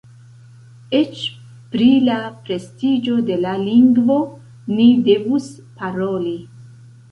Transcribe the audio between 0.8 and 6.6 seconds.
Eĉ pri la prestiĝo de la lingvo ni devus paroli.